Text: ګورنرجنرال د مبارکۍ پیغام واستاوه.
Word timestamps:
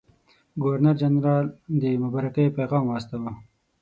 ګورنرجنرال 0.61 1.45
د 1.81 1.83
مبارکۍ 2.03 2.47
پیغام 2.57 2.83
واستاوه. 2.87 3.31